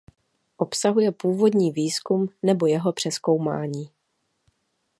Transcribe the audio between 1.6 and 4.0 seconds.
výzkum nebo jeho přezkoumání.